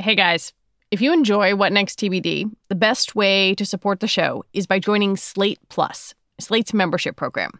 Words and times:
Hey 0.00 0.14
guys, 0.14 0.52
if 0.92 1.00
you 1.00 1.12
enjoy 1.12 1.56
What 1.56 1.72
Next 1.72 1.98
TBD, 1.98 2.48
the 2.68 2.76
best 2.76 3.16
way 3.16 3.56
to 3.56 3.66
support 3.66 3.98
the 3.98 4.06
show 4.06 4.44
is 4.52 4.64
by 4.64 4.78
joining 4.78 5.16
Slate 5.16 5.58
Plus, 5.70 6.14
Slate's 6.38 6.72
membership 6.72 7.16
program. 7.16 7.50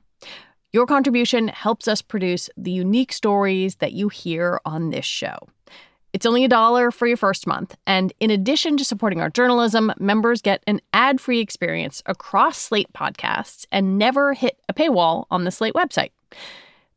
Your 0.73 0.87
contribution 0.87 1.49
helps 1.49 1.89
us 1.89 2.01
produce 2.01 2.49
the 2.57 2.71
unique 2.71 3.13
stories 3.13 3.75
that 3.77 3.93
you 3.93 4.09
hear 4.09 4.61
on 4.65 4.91
this 4.91 5.05
show. 5.05 5.37
It's 6.13 6.25
only 6.25 6.45
a 6.45 6.49
dollar 6.49 6.93
for 6.93 7.09
your 7.09 7.17
first 7.17 7.45
month, 7.45 7.75
and 7.89 8.13
in 8.21 8.31
addition 8.31 8.77
to 8.77 8.85
supporting 8.85 9.21
our 9.21 9.31
journalism, 9.31 9.93
members 9.99 10.41
get 10.41 10.63
an 10.69 10.81
ad-free 10.93 11.41
experience 11.41 12.05
across 12.07 12.57
Slate 12.57 12.93
podcasts 12.93 13.67
and 13.73 13.99
never 13.99 14.33
hit 14.35 14.61
a 14.69 14.75
paywall 14.75 15.27
on 15.29 15.43
the 15.43 15.51
Slate 15.51 15.75
website. 15.75 16.13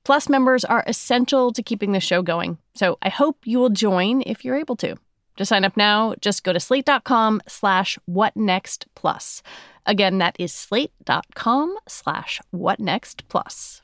Plus 0.04 0.30
members 0.30 0.64
are 0.64 0.84
essential 0.86 1.52
to 1.52 1.64
keeping 1.64 1.94
the 1.94 2.00
show 2.00 2.22
going, 2.22 2.60
so 2.76 3.00
I 3.02 3.10
hope 3.10 3.40
you 3.44 3.58
will 3.58 3.72
join 3.72 4.22
if 4.28 4.46
you're 4.46 4.56
able 4.56 4.76
to. 4.76 4.98
To 5.38 5.46
sign 5.46 5.64
up 5.64 5.78
now, 5.78 6.14
just 6.22 6.44
go 6.44 6.54
to 6.54 6.60
slate.com 6.60 7.42
slash 7.48 7.98
whatnextplus. 8.10 9.42
Again, 9.86 10.18
that 10.20 10.36
is 10.38 10.54
slate.com 10.54 11.78
slash 11.88 12.42
whatnextplus. 12.54 13.82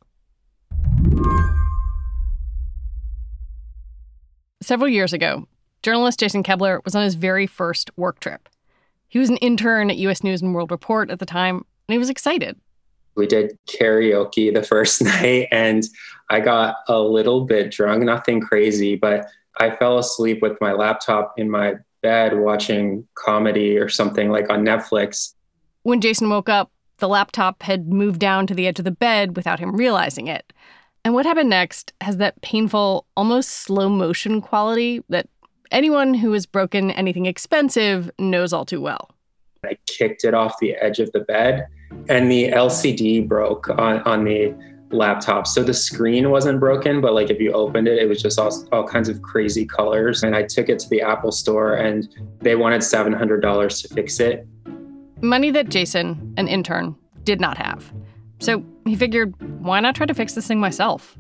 Several 4.61 4.89
years 4.89 5.13
ago, 5.13 5.47
journalist 5.81 6.19
Jason 6.19 6.43
Koebler 6.43 6.83
was 6.83 6.95
on 6.95 7.03
his 7.03 7.15
very 7.15 7.47
first 7.47 7.89
work 7.95 8.19
trip. 8.19 8.49
He 9.07 9.19
was 9.19 9.29
an 9.29 9.37
intern 9.37 9.89
at 9.89 9.97
U.S. 9.97 10.23
News 10.23 10.41
and 10.41 10.53
World 10.53 10.71
Report 10.71 11.09
at 11.09 11.19
the 11.19 11.25
time, 11.25 11.55
and 11.55 11.93
he 11.93 11.97
was 11.97 12.09
excited. 12.09 12.59
We 13.15 13.25
did 13.25 13.57
karaoke 13.67 14.53
the 14.53 14.63
first 14.63 15.01
night, 15.03 15.47
and 15.51 15.83
I 16.29 16.41
got 16.41 16.77
a 16.87 16.99
little 16.99 17.45
bit 17.45 17.71
drunk, 17.71 18.03
nothing 18.03 18.41
crazy, 18.41 18.95
but 18.95 19.27
I 19.59 19.71
fell 19.71 19.97
asleep 19.97 20.41
with 20.41 20.59
my 20.61 20.73
laptop 20.73 21.33
in 21.37 21.49
my 21.49 21.75
bed 22.01 22.37
watching 22.37 23.07
comedy 23.15 23.77
or 23.77 23.89
something 23.89 24.29
like 24.29 24.49
on 24.49 24.63
Netflix. 24.63 25.33
When 25.83 26.01
Jason 26.01 26.29
woke 26.29 26.49
up, 26.49 26.71
the 26.99 27.07
laptop 27.07 27.63
had 27.63 27.87
moved 27.87 28.19
down 28.19 28.47
to 28.47 28.53
the 28.53 28.67
edge 28.67 28.79
of 28.79 28.85
the 28.85 28.91
bed 28.91 29.35
without 29.35 29.59
him 29.59 29.75
realizing 29.75 30.27
it. 30.27 30.51
And 31.05 31.13
what 31.13 31.25
happened 31.25 31.49
next 31.49 31.93
has 32.01 32.17
that 32.17 32.41
painful, 32.41 33.05
almost 33.15 33.49
slow 33.49 33.87
motion 33.87 34.41
quality 34.41 35.03
that 35.09 35.29
anyone 35.71 36.13
who 36.13 36.31
has 36.33 36.45
broken 36.45 36.91
anything 36.91 37.25
expensive 37.25 38.11
knows 38.19 38.51
all 38.51 38.65
too 38.65 38.81
well. 38.81 39.11
I 39.65 39.77
kicked 39.85 40.23
it 40.23 40.33
off 40.33 40.59
the 40.59 40.75
edge 40.75 40.99
of 40.99 41.11
the 41.11 41.21
bed, 41.21 41.67
and 42.09 42.31
the 42.31 42.49
LCD 42.49 43.27
broke 43.27 43.69
on, 43.69 43.99
on 44.01 44.23
the 44.23 44.53
laptop. 44.91 45.47
So 45.47 45.63
the 45.63 45.73
screen 45.73 46.29
wasn't 46.29 46.59
broken, 46.59 47.01
but 47.01 47.13
like 47.13 47.29
if 47.29 47.39
you 47.39 47.51
opened 47.51 47.87
it, 47.87 47.97
it 47.99 48.07
was 48.07 48.21
just 48.21 48.39
all, 48.39 48.51
all 48.71 48.87
kinds 48.87 49.09
of 49.09 49.21
crazy 49.21 49.65
colors. 49.65 50.23
And 50.23 50.35
I 50.35 50.43
took 50.43 50.69
it 50.69 50.79
to 50.79 50.89
the 50.89 51.01
Apple 51.01 51.31
store 51.31 51.75
and 51.75 52.07
they 52.39 52.55
wanted 52.55 52.81
$700 52.81 53.81
to 53.81 53.93
fix 53.93 54.19
it. 54.19 54.47
Money 55.21 55.51
that 55.51 55.69
Jason, 55.69 56.33
an 56.37 56.47
intern, 56.47 56.95
did 57.23 57.41
not 57.41 57.57
have. 57.57 57.91
So 58.39 58.63
he 58.85 58.95
figured, 58.95 59.33
why 59.61 59.79
not 59.79 59.95
try 59.95 60.05
to 60.05 60.13
fix 60.13 60.33
this 60.33 60.47
thing 60.47 60.59
myself? 60.59 61.17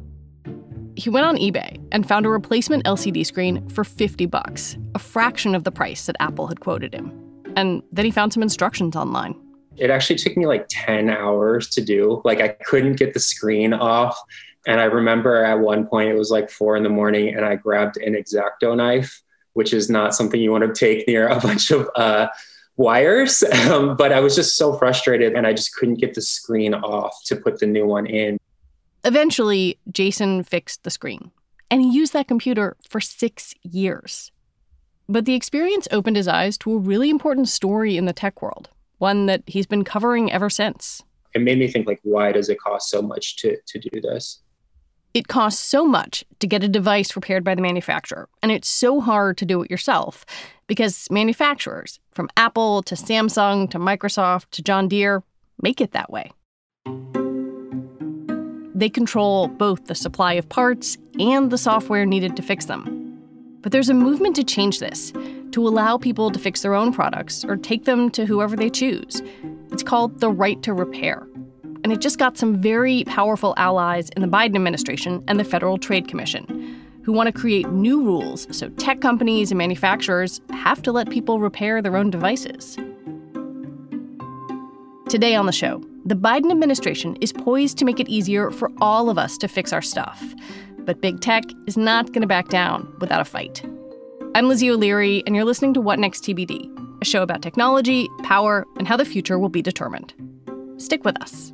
He 0.95 1.09
went 1.09 1.25
on 1.25 1.37
eBay 1.37 1.79
and 1.91 2.07
found 2.07 2.25
a 2.25 2.29
replacement 2.29 2.85
LCD 2.85 3.25
screen 3.25 3.67
for 3.69 3.83
50 3.83 4.25
bucks, 4.27 4.77
a 4.95 4.99
fraction 4.99 5.53
of 5.53 5.63
the 5.63 5.71
price 5.71 6.05
that 6.05 6.15
Apple 6.19 6.47
had 6.47 6.59
quoted 6.59 6.93
him. 6.93 7.11
And 7.55 7.81
then 7.91 8.05
he 8.05 8.11
found 8.11 8.33
some 8.33 8.43
instructions 8.43 8.95
online. 8.95 9.35
It 9.77 9.89
actually 9.89 10.17
took 10.17 10.35
me 10.35 10.45
like 10.45 10.65
10 10.69 11.09
hours 11.09 11.69
to 11.69 11.81
do. 11.81 12.21
Like 12.25 12.41
I 12.41 12.49
couldn't 12.49 12.95
get 12.95 13.13
the 13.13 13.19
screen 13.19 13.73
off. 13.73 14.19
And 14.65 14.81
I 14.81 14.85
remember 14.85 15.43
at 15.43 15.59
one 15.59 15.87
point 15.87 16.09
it 16.09 16.15
was 16.15 16.29
like 16.29 16.49
four 16.49 16.75
in 16.75 16.83
the 16.83 16.89
morning 16.89 17.33
and 17.33 17.45
I 17.45 17.55
grabbed 17.55 17.97
an 17.97 18.15
X-Acto 18.15 18.75
knife, 18.75 19.21
which 19.53 19.73
is 19.73 19.89
not 19.89 20.13
something 20.13 20.41
you 20.41 20.51
want 20.51 20.63
to 20.63 20.73
take 20.73 21.07
near 21.07 21.27
a 21.27 21.39
bunch 21.39 21.71
of 21.71 21.89
uh, 21.95 22.27
wires. 22.75 23.43
Um, 23.67 23.97
but 23.97 24.13
I 24.13 24.19
was 24.19 24.35
just 24.35 24.55
so 24.55 24.77
frustrated 24.77 25.33
and 25.33 25.45
I 25.45 25.53
just 25.53 25.75
couldn't 25.75 25.95
get 25.95 26.13
the 26.13 26.21
screen 26.21 26.73
off 26.73 27.21
to 27.25 27.35
put 27.35 27.59
the 27.59 27.65
new 27.65 27.85
one 27.85 28.05
in. 28.05 28.39
Eventually, 29.03 29.77
Jason 29.91 30.43
fixed 30.43 30.83
the 30.83 30.89
screen 30.89 31.31
and 31.69 31.81
he 31.81 31.91
used 31.91 32.13
that 32.13 32.27
computer 32.27 32.77
for 32.87 33.01
six 33.01 33.53
years. 33.63 34.31
But 35.09 35.25
the 35.25 35.35
experience 35.35 35.87
opened 35.91 36.17
his 36.17 36.27
eyes 36.27 36.57
to 36.59 36.73
a 36.73 36.77
really 36.77 37.09
important 37.09 37.49
story 37.49 37.97
in 37.97 38.05
the 38.05 38.13
tech 38.13 38.41
world 38.41 38.69
one 38.97 39.25
that 39.27 39.43
he's 39.47 39.67
been 39.67 39.83
covering 39.83 40.31
ever 40.31 40.49
since. 40.49 41.03
It 41.33 41.41
made 41.41 41.59
me 41.59 41.67
think 41.67 41.87
like 41.87 41.99
why 42.03 42.31
does 42.31 42.49
it 42.49 42.59
cost 42.59 42.89
so 42.89 43.01
much 43.01 43.37
to 43.37 43.57
to 43.67 43.79
do 43.79 44.01
this? 44.01 44.41
It 45.13 45.27
costs 45.27 45.63
so 45.63 45.85
much 45.85 46.23
to 46.39 46.47
get 46.47 46.63
a 46.63 46.67
device 46.67 47.15
repaired 47.15 47.43
by 47.43 47.55
the 47.55 47.61
manufacturer, 47.61 48.29
and 48.43 48.51
it's 48.51 48.67
so 48.67 49.01
hard 49.01 49.37
to 49.37 49.45
do 49.45 49.63
it 49.63 49.71
yourself 49.71 50.25
because 50.67 51.07
manufacturers, 51.09 51.99
from 52.11 52.29
Apple 52.37 52.83
to 52.83 52.95
Samsung 52.95 53.69
to 53.71 53.79
Microsoft 53.79 54.49
to 54.51 54.61
John 54.61 54.87
Deere, 54.87 55.23
make 55.61 55.81
it 55.81 55.91
that 55.93 56.11
way. 56.11 56.31
They 58.75 58.89
control 58.89 59.47
both 59.47 59.85
the 59.85 59.95
supply 59.95 60.33
of 60.33 60.47
parts 60.49 60.97
and 61.19 61.49
the 61.49 61.57
software 61.57 62.05
needed 62.05 62.35
to 62.35 62.43
fix 62.43 62.65
them. 62.65 62.93
But 63.61 63.71
there's 63.71 63.89
a 63.89 63.95
movement 63.95 64.35
to 64.35 64.43
change 64.43 64.79
this 64.79 65.11
to 65.51 65.67
allow 65.67 65.97
people 65.97 66.31
to 66.31 66.39
fix 66.39 66.61
their 66.61 66.73
own 66.73 66.93
products 66.93 67.43
or 67.45 67.55
take 67.55 67.85
them 67.85 68.09
to 68.11 68.25
whoever 68.25 68.55
they 68.55 68.69
choose. 68.69 69.21
It's 69.71 69.83
called 69.83 70.19
the 70.19 70.29
right 70.31 70.61
to 70.63 70.73
repair. 70.73 71.27
And 71.83 71.91
it 71.91 72.01
just 72.01 72.19
got 72.19 72.37
some 72.37 72.61
very 72.61 73.03
powerful 73.05 73.53
allies 73.57 74.09
in 74.09 74.21
the 74.21 74.27
Biden 74.27 74.55
administration 74.55 75.23
and 75.27 75.39
the 75.39 75.43
Federal 75.43 75.77
Trade 75.77 76.07
Commission, 76.07 76.83
who 77.03 77.13
want 77.13 77.27
to 77.27 77.33
create 77.33 77.69
new 77.69 78.03
rules 78.03 78.47
so 78.55 78.69
tech 78.69 78.99
companies 78.99 79.51
and 79.51 79.57
manufacturers 79.57 80.41
have 80.51 80.81
to 80.81 80.91
let 80.91 81.09
people 81.09 81.39
repair 81.39 81.81
their 81.81 81.95
own 81.95 82.09
devices. 82.09 82.77
Today 85.07 85.35
on 85.35 85.45
the 85.45 85.53
show, 85.53 85.81
the 86.05 86.15
Biden 86.15 86.51
administration 86.51 87.15
is 87.21 87.31
poised 87.31 87.77
to 87.77 87.85
make 87.85 87.99
it 87.99 88.09
easier 88.09 88.51
for 88.51 88.71
all 88.81 89.09
of 89.09 89.17
us 89.17 89.37
to 89.37 89.47
fix 89.47 89.71
our 89.71 89.81
stuff. 89.81 90.21
But 90.79 91.01
big 91.01 91.21
tech 91.21 91.43
is 91.65 91.77
not 91.77 92.07
going 92.07 92.21
to 92.21 92.27
back 92.27 92.49
down 92.49 92.93
without 92.99 93.21
a 93.21 93.25
fight. 93.25 93.63
I'm 94.35 94.47
Lizzie 94.47 94.69
O'Leary, 94.69 95.23
and 95.25 95.35
you're 95.35 95.45
listening 95.45 95.73
to 95.73 95.81
What 95.81 95.97
Next 95.97 96.23
TBD, 96.23 97.01
a 97.01 97.05
show 97.05 97.23
about 97.23 97.41
technology, 97.41 98.07
power, 98.23 98.67
and 98.77 98.87
how 98.87 98.95
the 98.95 99.05
future 99.05 99.39
will 99.39 99.49
be 99.49 99.61
determined. 99.61 100.13
Stick 100.77 101.03
with 101.03 101.19
us. 101.21 101.53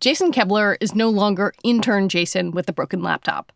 Jason 0.00 0.30
Koebler 0.30 0.76
is 0.80 0.94
no 0.94 1.08
longer 1.08 1.52
intern 1.64 2.08
Jason 2.08 2.52
with 2.52 2.66
the 2.66 2.72
broken 2.72 3.02
laptop. 3.02 3.52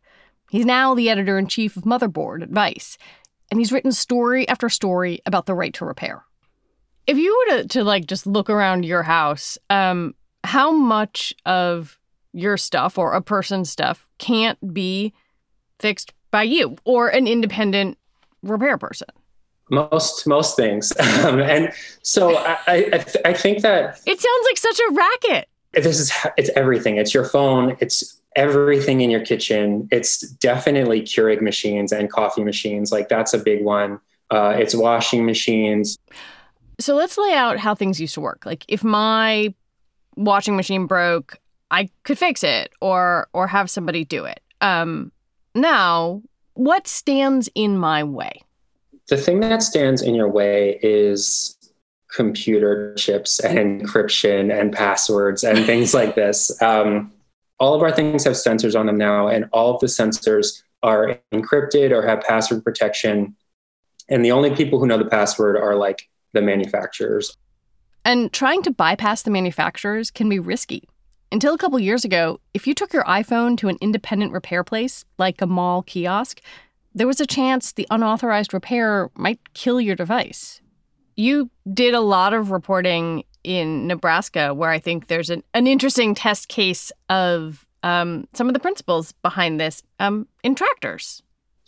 He's 0.50 0.66
now 0.66 0.94
the 0.94 1.08
editor-in-chief 1.08 1.76
of 1.76 1.84
Motherboard 1.84 2.42
at 2.42 2.50
Vice, 2.50 2.98
and 3.50 3.60
he's 3.60 3.70
written 3.70 3.92
story 3.92 4.48
after 4.48 4.68
story 4.68 5.20
about 5.24 5.46
the 5.46 5.54
right 5.54 5.72
to 5.74 5.84
repair. 5.84 6.24
If 7.06 7.16
you 7.16 7.36
were 7.48 7.56
to, 7.58 7.68
to 7.68 7.84
like 7.84 8.06
just 8.06 8.26
look 8.26 8.50
around 8.50 8.84
your 8.84 9.04
house, 9.04 9.56
um, 9.70 10.14
how 10.42 10.72
much 10.72 11.32
of 11.46 11.98
your 12.32 12.56
stuff 12.56 12.98
or 12.98 13.12
a 13.12 13.22
person's 13.22 13.70
stuff 13.70 14.06
can't 14.18 14.74
be 14.74 15.12
fixed 15.78 16.12
by 16.30 16.42
you 16.42 16.76
or 16.84 17.08
an 17.08 17.28
independent 17.28 17.98
repair 18.42 18.78
person? 18.78 19.08
Most 19.70 20.26
most 20.26 20.56
things, 20.56 20.92
um, 21.24 21.40
and 21.40 21.72
so 22.02 22.36
I 22.36 22.58
I, 22.66 23.04
I 23.24 23.32
think 23.32 23.62
that 23.62 24.00
it 24.06 24.20
sounds 24.20 24.46
like 24.46 24.58
such 24.58 24.78
a 24.78 24.92
racket. 24.92 25.48
This 25.72 25.98
is 25.98 26.12
it's 26.36 26.50
everything. 26.54 26.96
It's 26.96 27.14
your 27.14 27.24
phone. 27.24 27.76
It's 27.80 28.20
everything 28.36 29.00
in 29.00 29.10
your 29.10 29.24
kitchen. 29.24 29.88
It's 29.90 30.20
definitely 30.20 31.02
Keurig 31.02 31.40
machines 31.40 31.92
and 31.92 32.10
coffee 32.10 32.44
machines. 32.44 32.92
Like 32.92 33.08
that's 33.08 33.34
a 33.34 33.38
big 33.38 33.64
one. 33.64 34.00
Uh, 34.30 34.54
it's 34.58 34.74
washing 34.74 35.26
machines. 35.26 35.98
So 36.80 36.94
let's 36.94 37.18
lay 37.18 37.34
out 37.34 37.58
how 37.58 37.74
things 37.74 38.00
used 38.00 38.14
to 38.14 38.20
work. 38.20 38.44
Like 38.46 38.64
if 38.68 38.82
my 38.82 39.54
washing 40.16 40.56
machine 40.56 40.86
broke, 40.86 41.38
I 41.70 41.88
could 42.04 42.18
fix 42.18 42.42
it 42.42 42.72
or 42.80 43.28
or 43.32 43.46
have 43.46 43.70
somebody 43.70 44.04
do 44.04 44.24
it. 44.24 44.40
Um, 44.60 45.12
now, 45.54 46.22
what 46.54 46.86
stands 46.86 47.48
in 47.54 47.76
my 47.78 48.04
way? 48.04 48.42
The 49.08 49.16
thing 49.16 49.40
that 49.40 49.62
stands 49.62 50.00
in 50.02 50.14
your 50.14 50.28
way 50.28 50.78
is 50.82 51.56
computer 52.12 52.94
chips 52.94 53.40
and 53.40 53.58
encryption 53.82 54.56
and 54.56 54.72
passwords 54.72 55.42
and 55.42 55.64
things 55.64 55.94
like 55.94 56.14
this. 56.14 56.60
Um, 56.62 57.12
all 57.58 57.74
of 57.74 57.82
our 57.82 57.92
things 57.92 58.24
have 58.24 58.34
sensors 58.34 58.78
on 58.78 58.86
them 58.86 58.98
now, 58.98 59.28
and 59.28 59.48
all 59.52 59.74
of 59.74 59.80
the 59.80 59.86
sensors 59.86 60.62
are 60.82 61.18
encrypted 61.32 61.92
or 61.92 62.06
have 62.06 62.20
password 62.22 62.64
protection. 62.64 63.36
And 64.08 64.24
the 64.24 64.32
only 64.32 64.54
people 64.54 64.80
who 64.80 64.86
know 64.86 64.98
the 64.98 65.04
password 65.04 65.56
are 65.56 65.76
like 65.76 66.08
the 66.32 66.42
manufacturers. 66.42 67.36
And 68.04 68.32
trying 68.32 68.62
to 68.64 68.72
bypass 68.72 69.22
the 69.22 69.30
manufacturers 69.30 70.10
can 70.10 70.28
be 70.28 70.40
risky. 70.40 70.88
Until 71.30 71.54
a 71.54 71.58
couple 71.58 71.78
years 71.78 72.04
ago, 72.04 72.40
if 72.52 72.66
you 72.66 72.74
took 72.74 72.92
your 72.92 73.04
iPhone 73.04 73.56
to 73.58 73.68
an 73.68 73.78
independent 73.80 74.32
repair 74.32 74.64
place, 74.64 75.04
like 75.18 75.40
a 75.40 75.46
mall 75.46 75.82
kiosk, 75.82 76.40
there 76.94 77.06
was 77.06 77.20
a 77.20 77.26
chance 77.26 77.72
the 77.72 77.86
unauthorized 77.90 78.52
repair 78.52 79.08
might 79.14 79.54
kill 79.54 79.80
your 79.80 79.96
device. 79.96 80.61
You 81.16 81.50
did 81.72 81.94
a 81.94 82.00
lot 82.00 82.34
of 82.34 82.50
reporting 82.50 83.24
in 83.44 83.86
Nebraska, 83.86 84.54
where 84.54 84.70
I 84.70 84.78
think 84.78 85.08
there's 85.08 85.30
an, 85.30 85.42
an 85.54 85.66
interesting 85.66 86.14
test 86.14 86.48
case 86.48 86.92
of 87.08 87.66
um, 87.82 88.28
some 88.34 88.48
of 88.48 88.54
the 88.54 88.60
principles 88.60 89.12
behind 89.12 89.60
this 89.60 89.82
um, 89.98 90.28
in 90.42 90.54
tractors. 90.54 91.22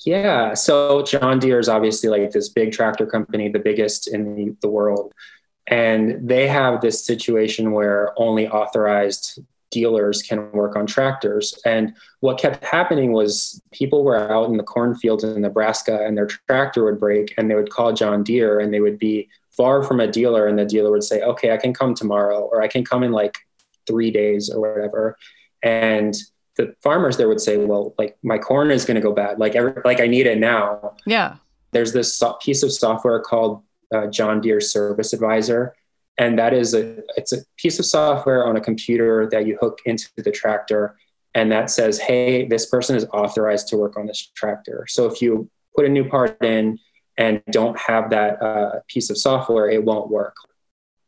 Yeah. 0.04 0.54
So 0.54 1.02
John 1.02 1.38
Deere 1.38 1.58
is 1.58 1.68
obviously 1.68 2.08
like 2.08 2.30
this 2.30 2.48
big 2.48 2.72
tractor 2.72 3.06
company, 3.06 3.48
the 3.48 3.58
biggest 3.58 4.06
in 4.06 4.34
the, 4.34 4.56
the 4.60 4.68
world. 4.68 5.12
And 5.66 6.28
they 6.28 6.46
have 6.46 6.80
this 6.80 7.04
situation 7.04 7.72
where 7.72 8.12
only 8.16 8.46
authorized 8.46 9.40
dealers 9.74 10.22
can 10.22 10.50
work 10.52 10.76
on 10.76 10.86
tractors. 10.86 11.58
And 11.66 11.94
what 12.20 12.38
kept 12.38 12.64
happening 12.64 13.12
was 13.12 13.60
people 13.72 14.04
were 14.04 14.30
out 14.30 14.48
in 14.48 14.56
the 14.56 14.62
cornfields 14.62 15.24
in 15.24 15.42
Nebraska 15.42 16.06
and 16.06 16.16
their 16.16 16.28
tractor 16.28 16.84
would 16.84 17.00
break 17.00 17.34
and 17.36 17.50
they 17.50 17.56
would 17.56 17.70
call 17.70 17.92
John 17.92 18.22
Deere 18.22 18.60
and 18.60 18.72
they 18.72 18.80
would 18.80 18.98
be 18.98 19.28
far 19.50 19.82
from 19.82 19.98
a 19.98 20.06
dealer 20.06 20.46
and 20.46 20.56
the 20.56 20.64
dealer 20.64 20.92
would 20.92 21.02
say, 21.02 21.22
okay, 21.22 21.52
I 21.52 21.56
can 21.56 21.74
come 21.74 21.94
tomorrow 21.94 22.40
or 22.40 22.62
I 22.62 22.68
can 22.68 22.84
come 22.84 23.02
in 23.02 23.10
like 23.10 23.36
three 23.86 24.12
days 24.12 24.48
or 24.48 24.60
whatever. 24.60 25.18
And 25.62 26.14
the 26.56 26.74
farmers 26.80 27.16
there 27.16 27.28
would 27.28 27.40
say, 27.40 27.56
well, 27.56 27.94
like 27.98 28.16
my 28.22 28.38
corn 28.38 28.70
is 28.70 28.84
going 28.84 28.94
to 28.94 29.00
go 29.00 29.12
bad. 29.12 29.40
Like, 29.40 29.56
every, 29.56 29.74
like 29.84 30.00
I 30.00 30.06
need 30.06 30.26
it 30.26 30.38
now. 30.38 30.94
Yeah. 31.04 31.36
There's 31.72 31.92
this 31.92 32.22
piece 32.40 32.62
of 32.62 32.72
software 32.72 33.20
called 33.20 33.62
uh, 33.92 34.06
John 34.06 34.40
Deere 34.40 34.60
Service 34.60 35.12
Advisor, 35.12 35.74
and 36.18 36.38
that 36.38 36.52
is 36.52 36.74
a 36.74 37.02
it's 37.16 37.32
a 37.32 37.38
piece 37.56 37.78
of 37.78 37.86
software 37.86 38.46
on 38.46 38.56
a 38.56 38.60
computer 38.60 39.28
that 39.30 39.46
you 39.46 39.58
hook 39.60 39.80
into 39.84 40.08
the 40.16 40.30
tractor, 40.30 40.96
and 41.34 41.50
that 41.50 41.70
says, 41.70 41.98
hey, 41.98 42.46
this 42.46 42.66
person 42.66 42.96
is 42.96 43.06
authorized 43.12 43.68
to 43.68 43.76
work 43.76 43.96
on 43.96 44.06
this 44.06 44.30
tractor. 44.34 44.86
So 44.88 45.06
if 45.06 45.20
you 45.20 45.48
put 45.74 45.84
a 45.84 45.88
new 45.88 46.08
part 46.08 46.40
in 46.42 46.78
and 47.18 47.42
don't 47.50 47.78
have 47.78 48.10
that 48.10 48.42
uh, 48.42 48.80
piece 48.88 49.10
of 49.10 49.18
software, 49.18 49.68
it 49.68 49.84
won't 49.84 50.10
work. 50.10 50.36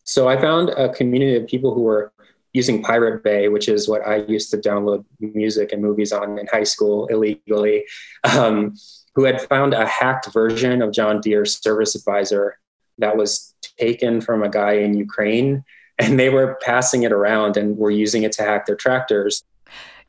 So 0.04 0.28
I 0.28 0.40
found 0.40 0.70
a 0.70 0.92
community 0.92 1.36
of 1.36 1.46
people 1.48 1.74
who 1.74 1.82
were 1.82 2.12
using 2.52 2.82
Pirate 2.82 3.22
Bay, 3.22 3.48
which 3.48 3.68
is 3.68 3.88
what 3.88 4.06
I 4.06 4.16
used 4.16 4.50
to 4.52 4.56
download 4.56 5.04
music 5.20 5.72
and 5.72 5.82
movies 5.82 6.12
on 6.12 6.38
in 6.38 6.46
high 6.46 6.64
school 6.64 7.06
illegally, 7.08 7.84
um, 8.24 8.74
who 9.14 9.24
had 9.24 9.42
found 9.42 9.74
a 9.74 9.86
hacked 9.86 10.32
version 10.32 10.80
of 10.80 10.92
John 10.92 11.20
Deere's 11.20 11.60
Service 11.60 11.94
Advisor 11.94 12.58
that 12.98 13.16
was 13.16 13.54
taken 13.78 14.20
from 14.20 14.42
a 14.42 14.48
guy 14.48 14.72
in 14.72 14.96
Ukraine. 14.96 15.64
And 15.98 16.20
they 16.20 16.28
were 16.28 16.58
passing 16.62 17.04
it 17.04 17.12
around 17.12 17.56
and 17.56 17.78
were 17.78 17.90
using 17.90 18.22
it 18.22 18.32
to 18.32 18.42
hack 18.42 18.66
their 18.66 18.76
tractors. 18.76 19.44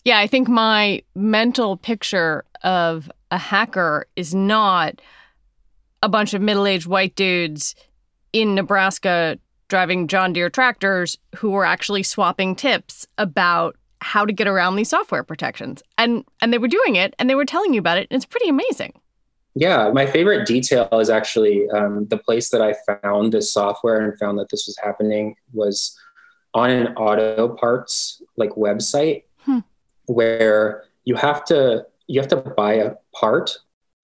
Yeah, 0.04 0.20
I 0.20 0.28
think 0.28 0.50
my 0.50 1.02
mental 1.16 1.78
picture 1.78 2.44
of 2.64 3.10
a 3.32 3.38
hacker 3.38 4.06
is 4.18 4.36
not 4.36 5.02
a 6.04 6.10
bunch 6.10 6.34
of 6.34 6.42
middle 6.42 6.68
aged 6.68 6.88
white 6.88 7.16
dudes 7.16 7.74
in 8.34 8.56
Nebraska 8.56 9.40
driving 9.68 10.08
John 10.08 10.34
Deere 10.34 10.50
tractors 10.50 11.18
who 11.36 11.52
were 11.52 11.66
actually 11.66 12.04
swapping 12.04 12.56
tips 12.56 13.06
about 13.18 13.76
how 14.00 14.26
to 14.26 14.32
get 14.32 14.48
around 14.48 14.76
these 14.76 14.90
software 14.90 15.24
protections. 15.24 15.82
And 15.98 16.24
and 16.42 16.54
they 16.54 16.58
were 16.58 16.68
doing 16.68 16.96
it 16.96 17.16
and 17.20 17.30
they 17.30 17.36
were 17.36 17.46
telling 17.46 17.74
you 17.74 17.80
about 17.80 17.98
it. 17.98 18.08
And 18.10 18.16
it's 18.16 18.26
pretty 18.26 18.50
amazing. 18.50 18.94
Yeah, 19.60 19.90
my 19.92 20.06
favorite 20.06 20.46
detail 20.46 20.88
is 20.94 21.10
actually 21.10 21.68
um, 21.70 22.06
the 22.10 22.18
place 22.18 22.50
that 22.52 22.62
I 22.62 22.76
found 23.02 23.34
this 23.34 23.52
software 23.52 24.02
and 24.02 24.18
found 24.20 24.38
that 24.38 24.50
this 24.50 24.68
was 24.68 24.78
happening 24.78 25.36
was 25.52 25.98
on 26.54 26.70
an 26.70 26.94
auto 26.96 27.56
parts 27.56 28.22
like 28.36 28.52
website 28.52 29.24
hmm. 29.40 29.60
where 30.06 30.84
you 31.06 31.16
have 31.16 31.44
to 31.46 31.86
you 32.06 32.20
have 32.20 32.30
to 32.30 32.38
buy 32.38 32.74
a 32.74 32.92
part. 33.16 33.58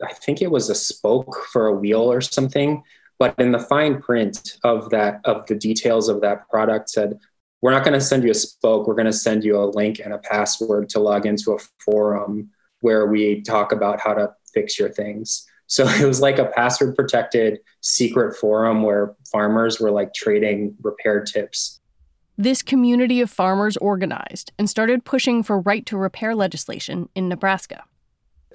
I 0.03 0.11
think 0.13 0.41
it 0.41 0.49
was 0.49 0.69
a 0.69 0.75
spoke 0.75 1.45
for 1.51 1.67
a 1.67 1.73
wheel 1.73 2.11
or 2.11 2.19
something 2.19 2.83
but 3.19 3.35
in 3.39 3.51
the 3.51 3.59
fine 3.59 4.01
print 4.01 4.57
of 4.63 4.89
that 4.89 5.21
of 5.23 5.45
the 5.45 5.55
details 5.55 6.09
of 6.09 6.19
that 6.21 6.49
product 6.49 6.89
said 6.89 7.17
we're 7.61 7.71
not 7.71 7.83
going 7.83 7.93
to 7.93 8.01
send 8.01 8.23
you 8.23 8.31
a 8.31 8.33
spoke 8.33 8.87
we're 8.87 8.95
going 8.95 9.05
to 9.05 9.13
send 9.13 9.43
you 9.43 9.57
a 9.57 9.65
link 9.65 9.99
and 9.99 10.13
a 10.13 10.17
password 10.17 10.89
to 10.89 10.99
log 10.99 11.25
into 11.25 11.53
a 11.53 11.59
forum 11.79 12.49
where 12.81 13.07
we 13.07 13.41
talk 13.41 13.71
about 13.71 13.99
how 14.01 14.13
to 14.13 14.29
fix 14.53 14.77
your 14.77 14.89
things. 14.89 15.47
So 15.67 15.87
it 15.87 16.05
was 16.05 16.21
like 16.21 16.39
a 16.39 16.45
password 16.45 16.95
protected 16.95 17.59
secret 17.81 18.35
forum 18.37 18.83
where 18.83 19.15
farmers 19.31 19.79
were 19.79 19.91
like 19.91 20.13
trading 20.13 20.75
repair 20.81 21.23
tips. 21.23 21.79
This 22.37 22.63
community 22.63 23.21
of 23.21 23.29
farmers 23.29 23.77
organized 23.77 24.51
and 24.57 24.69
started 24.69 25.05
pushing 25.05 25.43
for 25.43 25.59
right 25.59 25.85
to 25.85 25.97
repair 25.97 26.33
legislation 26.33 27.09
in 27.13 27.29
Nebraska. 27.29 27.83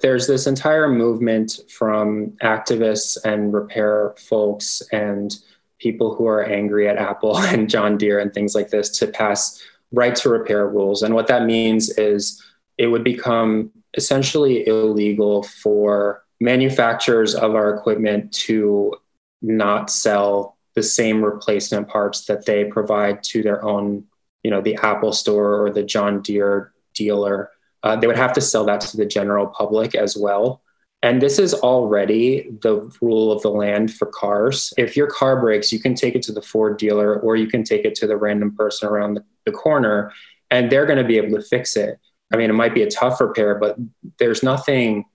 There's 0.01 0.27
this 0.27 0.47
entire 0.47 0.89
movement 0.89 1.59
from 1.69 2.31
activists 2.41 3.17
and 3.23 3.53
repair 3.53 4.15
folks 4.17 4.81
and 4.91 5.35
people 5.79 6.13
who 6.13 6.27
are 6.27 6.43
angry 6.43 6.87
at 6.87 6.97
Apple 6.97 7.37
and 7.39 7.69
John 7.69 7.97
Deere 7.97 8.19
and 8.19 8.33
things 8.33 8.53
like 8.53 8.69
this 8.69 8.89
to 8.99 9.07
pass 9.07 9.61
right 9.91 10.15
to 10.17 10.29
repair 10.29 10.67
rules. 10.67 11.01
And 11.01 11.15
what 11.15 11.27
that 11.27 11.45
means 11.45 11.89
is 11.97 12.41
it 12.77 12.87
would 12.87 13.03
become 13.03 13.71
essentially 13.95 14.67
illegal 14.67 15.43
for 15.43 16.23
manufacturers 16.39 17.35
of 17.35 17.55
our 17.55 17.73
equipment 17.73 18.31
to 18.33 18.95
not 19.41 19.89
sell 19.89 20.57
the 20.75 20.83
same 20.83 21.23
replacement 21.23 21.87
parts 21.87 22.25
that 22.25 22.45
they 22.45 22.65
provide 22.65 23.23
to 23.23 23.43
their 23.43 23.63
own, 23.63 24.05
you 24.43 24.51
know, 24.51 24.61
the 24.61 24.75
Apple 24.75 25.11
store 25.11 25.63
or 25.63 25.69
the 25.71 25.83
John 25.83 26.21
Deere 26.21 26.71
dealer 26.93 27.51
uh, 27.83 27.95
they 27.95 28.07
would 28.07 28.17
have 28.17 28.33
to 28.33 28.41
sell 28.41 28.65
that 28.65 28.81
to 28.81 28.97
the 28.97 29.05
general 29.05 29.47
public 29.47 29.95
as 29.95 30.17
well. 30.17 30.61
And 31.01 31.21
this 31.21 31.39
is 31.39 31.53
already 31.53 32.49
the 32.61 32.91
rule 33.01 33.31
of 33.31 33.41
the 33.41 33.51
land 33.51 33.93
for 33.93 34.05
cars. 34.07 34.73
If 34.77 34.97
your 34.97 35.07
car 35.07 35.39
breaks, 35.39 35.71
you 35.71 35.79
can 35.79 35.95
take 35.95 36.13
it 36.13 36.21
to 36.23 36.33
the 36.33 36.41
Ford 36.41 36.77
dealer 36.77 37.17
or 37.19 37.37
you 37.37 37.47
can 37.47 37.63
take 37.63 37.85
it 37.85 37.95
to 37.95 38.07
the 38.07 38.17
random 38.17 38.53
person 38.53 38.89
around 38.89 39.13
the, 39.13 39.23
the 39.45 39.51
corner 39.53 40.11
and 40.51 40.69
they're 40.69 40.85
going 40.85 40.97
to 40.97 41.05
be 41.05 41.17
able 41.17 41.37
to 41.37 41.43
fix 41.43 41.77
it. 41.77 41.99
I 42.33 42.37
mean, 42.37 42.49
it 42.49 42.53
might 42.53 42.73
be 42.73 42.83
a 42.83 42.89
tough 42.89 43.19
repair, 43.19 43.55
but 43.55 43.77
there's 44.17 44.43
nothing 44.43 45.05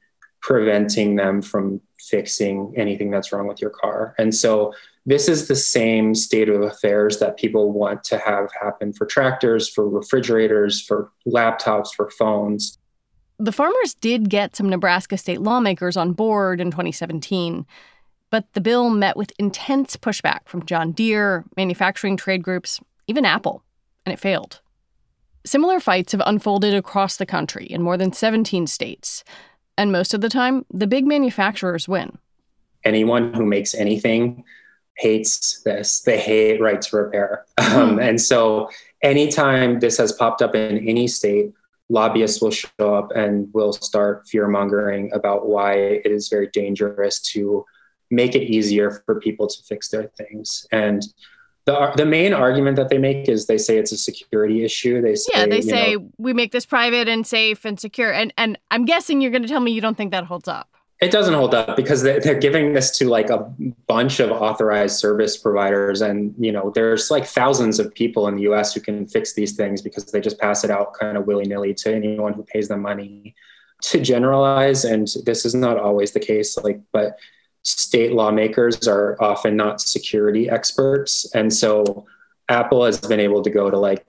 preventing 0.40 1.16
them 1.16 1.40
from 1.40 1.80
fixing 1.98 2.74
anything 2.76 3.10
that's 3.10 3.32
wrong 3.32 3.46
with 3.46 3.60
your 3.60 3.70
car. 3.70 4.14
And 4.18 4.34
so 4.34 4.74
this 5.06 5.28
is 5.28 5.48
the 5.48 5.56
same 5.56 6.14
state 6.14 6.48
of 6.48 6.62
affairs 6.62 7.18
that 7.18 7.36
people 7.36 7.72
want 7.72 8.04
to 8.04 8.18
have 8.18 8.50
happen 8.60 8.92
for 8.92 9.06
tractors, 9.06 9.68
for 9.68 9.88
refrigerators, 9.88 10.82
for 10.82 11.10
laptops, 11.26 11.94
for 11.94 12.10
phones. 12.10 12.78
The 13.38 13.52
farmers 13.52 13.94
did 13.94 14.30
get 14.30 14.56
some 14.56 14.68
Nebraska 14.68 15.16
state 15.16 15.40
lawmakers 15.40 15.96
on 15.96 16.12
board 16.12 16.60
in 16.60 16.70
2017, 16.70 17.66
but 18.30 18.52
the 18.52 18.60
bill 18.60 18.90
met 18.90 19.16
with 19.16 19.32
intense 19.38 19.96
pushback 19.96 20.40
from 20.46 20.64
John 20.64 20.92
Deere, 20.92 21.44
manufacturing 21.56 22.16
trade 22.16 22.42
groups, 22.42 22.80
even 23.06 23.24
Apple, 23.24 23.62
and 24.06 24.12
it 24.12 24.18
failed. 24.20 24.60
Similar 25.46 25.78
fights 25.80 26.12
have 26.12 26.22
unfolded 26.24 26.74
across 26.74 27.16
the 27.16 27.26
country 27.26 27.66
in 27.66 27.82
more 27.82 27.96
than 27.96 28.12
17 28.12 28.66
states, 28.66 29.24
and 29.76 29.92
most 29.92 30.14
of 30.14 30.20
the 30.20 30.28
time, 30.28 30.64
the 30.72 30.86
big 30.86 31.06
manufacturers 31.06 31.86
win. 31.86 32.18
Anyone 32.84 33.34
who 33.34 33.44
makes 33.44 33.74
anything 33.74 34.44
hates 34.96 35.62
this. 35.62 36.00
They 36.00 36.18
hate 36.18 36.60
right 36.60 36.80
to 36.80 36.96
repair. 36.96 37.44
Um, 37.58 37.98
and 37.98 38.20
so, 38.20 38.70
anytime 39.02 39.80
this 39.80 39.98
has 39.98 40.12
popped 40.12 40.42
up 40.42 40.54
in 40.54 40.86
any 40.86 41.08
state, 41.08 41.52
lobbyists 41.88 42.40
will 42.40 42.52
show 42.52 42.94
up 42.94 43.10
and 43.16 43.52
will 43.52 43.72
start 43.72 44.28
fear 44.28 44.46
mongering 44.46 45.10
about 45.12 45.48
why 45.48 45.74
it 45.74 46.06
is 46.06 46.28
very 46.28 46.48
dangerous 46.52 47.20
to 47.32 47.64
make 48.10 48.34
it 48.34 48.42
easier 48.42 49.02
for 49.04 49.20
people 49.20 49.48
to 49.48 49.62
fix 49.64 49.88
their 49.88 50.10
things. 50.16 50.66
And 50.70 51.02
the, 51.66 51.92
the 51.96 52.04
main 52.04 52.34
argument 52.34 52.76
that 52.76 52.90
they 52.90 52.98
make 52.98 53.28
is 53.28 53.46
they 53.46 53.56
say 53.56 53.78
it's 53.78 53.92
a 53.92 53.96
security 53.96 54.64
issue. 54.64 55.00
They 55.00 55.14
say, 55.14 55.32
yeah, 55.34 55.46
they 55.46 55.62
say 55.62 55.94
know, 55.94 56.10
we 56.18 56.34
make 56.34 56.52
this 56.52 56.66
private 56.66 57.08
and 57.08 57.26
safe 57.26 57.64
and 57.64 57.80
secure. 57.80 58.12
And 58.12 58.32
and 58.36 58.58
I'm 58.70 58.84
guessing 58.84 59.20
you're 59.20 59.30
going 59.30 59.42
to 59.42 59.48
tell 59.48 59.60
me 59.60 59.72
you 59.72 59.80
don't 59.80 59.96
think 59.96 60.10
that 60.10 60.24
holds 60.24 60.48
up. 60.48 60.68
It 61.00 61.10
doesn't 61.10 61.34
hold 61.34 61.54
up 61.54 61.76
because 61.76 62.02
they're 62.02 62.38
giving 62.38 62.72
this 62.72 62.96
to 62.98 63.08
like 63.08 63.28
a 63.28 63.52
bunch 63.88 64.20
of 64.20 64.30
authorized 64.30 64.96
service 64.96 65.36
providers, 65.36 66.02
and 66.02 66.34
you 66.38 66.52
know 66.52 66.70
there's 66.74 67.10
like 67.10 67.26
thousands 67.26 67.78
of 67.78 67.92
people 67.94 68.28
in 68.28 68.36
the 68.36 68.42
U.S. 68.42 68.74
who 68.74 68.80
can 68.80 69.06
fix 69.06 69.32
these 69.32 69.56
things 69.56 69.82
because 69.82 70.04
they 70.04 70.20
just 70.20 70.38
pass 70.38 70.64
it 70.64 70.70
out 70.70 70.94
kind 70.94 71.16
of 71.16 71.26
willy 71.26 71.46
nilly 71.46 71.74
to 71.74 71.94
anyone 71.94 72.32
who 72.32 72.42
pays 72.42 72.68
them 72.68 72.82
money. 72.82 73.34
To 73.82 74.00
generalize, 74.00 74.84
and 74.86 75.08
this 75.26 75.44
is 75.44 75.54
not 75.54 75.78
always 75.78 76.12
the 76.12 76.20
case, 76.20 76.56
like 76.56 76.80
but 76.90 77.18
state 77.64 78.12
lawmakers 78.12 78.86
are 78.86 79.16
often 79.20 79.56
not 79.56 79.80
security 79.80 80.48
experts, 80.48 81.34
and 81.34 81.52
so 81.52 82.06
Apple 82.48 82.84
has 82.84 83.00
been 83.00 83.20
able 83.20 83.42
to 83.42 83.50
go 83.50 83.70
to 83.70 83.78
like 83.78 84.06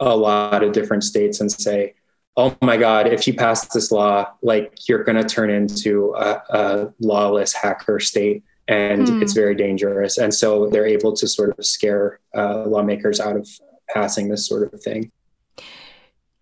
a 0.00 0.14
lot 0.14 0.62
of 0.62 0.72
different 0.72 1.04
states 1.04 1.40
and 1.40 1.50
say, 1.50 1.94
oh 2.36 2.56
my 2.60 2.76
God, 2.76 3.06
if 3.06 3.26
you 3.26 3.34
pass 3.34 3.66
this 3.68 3.90
law, 3.90 4.30
like 4.42 4.88
you're 4.88 5.04
going 5.04 5.16
to 5.16 5.28
turn 5.28 5.50
into 5.50 6.14
a, 6.16 6.42
a, 6.50 6.92
lawless 7.00 7.54
hacker 7.54 7.98
state 7.98 8.44
and 8.68 9.08
hmm. 9.08 9.22
it's 9.22 9.32
very 9.32 9.54
dangerous. 9.54 10.18
And 10.18 10.34
so 10.34 10.68
they're 10.68 10.86
able 10.86 11.14
to 11.14 11.26
sort 11.26 11.58
of 11.58 11.64
scare 11.64 12.20
uh, 12.36 12.64
lawmakers 12.64 13.20
out 13.20 13.36
of 13.36 13.48
passing 13.88 14.28
this 14.28 14.46
sort 14.46 14.72
of 14.72 14.82
thing. 14.82 15.10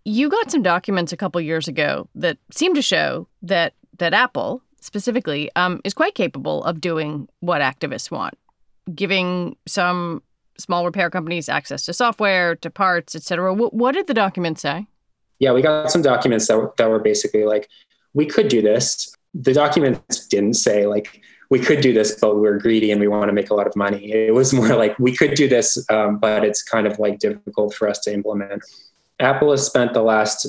You 0.04 0.28
got 0.28 0.50
some 0.50 0.62
documents 0.62 1.12
a 1.12 1.16
couple 1.16 1.40
years 1.40 1.68
ago 1.68 2.08
that 2.14 2.38
seem 2.50 2.74
to 2.74 2.82
show 2.82 3.28
that 3.42 3.74
that 3.98 4.12
Apple 4.12 4.62
specifically 4.84 5.50
um, 5.56 5.80
is 5.84 5.94
quite 5.94 6.14
capable 6.14 6.62
of 6.64 6.80
doing 6.80 7.28
what 7.40 7.60
activists 7.60 8.10
want, 8.10 8.34
giving 8.94 9.56
some 9.66 10.22
small 10.58 10.84
repair 10.84 11.10
companies 11.10 11.48
access 11.48 11.84
to 11.86 11.92
software, 11.92 12.54
to 12.56 12.70
parts, 12.70 13.16
etc. 13.16 13.52
What, 13.52 13.74
what 13.74 13.92
did 13.92 14.06
the 14.06 14.14
document 14.14 14.58
say? 14.58 14.86
yeah, 15.38 15.52
we 15.52 15.62
got 15.62 15.90
some 15.90 16.02
documents 16.02 16.48
that 16.48 16.56
were, 16.56 16.72
that 16.78 16.88
were 16.88 16.98
basically 16.98 17.44
like, 17.44 17.68
we 18.12 18.26
could 18.26 18.48
do 18.48 18.62
this. 18.62 19.14
The 19.34 19.52
documents 19.52 20.26
didn't 20.28 20.54
say 20.54 20.86
like, 20.86 21.20
we 21.50 21.58
could 21.58 21.80
do 21.80 21.92
this, 21.92 22.18
but 22.20 22.36
we're 22.36 22.58
greedy 22.58 22.90
and 22.90 23.00
we 23.00 23.08
want 23.08 23.28
to 23.28 23.32
make 23.32 23.50
a 23.50 23.54
lot 23.54 23.66
of 23.66 23.76
money. 23.76 24.12
It 24.12 24.34
was 24.34 24.54
more 24.54 24.74
like, 24.76 24.98
we 24.98 25.14
could 25.14 25.34
do 25.34 25.48
this, 25.48 25.84
um, 25.90 26.18
but 26.18 26.44
it's 26.44 26.62
kind 26.62 26.86
of 26.86 26.98
like 26.98 27.18
difficult 27.18 27.74
for 27.74 27.88
us 27.88 27.98
to 28.00 28.12
implement. 28.12 28.62
Apple 29.20 29.50
has 29.50 29.66
spent 29.66 29.92
the 29.92 30.02
last 30.02 30.46